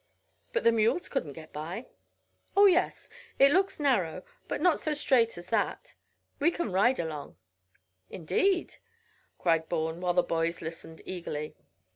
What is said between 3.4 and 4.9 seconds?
looks narrow, but not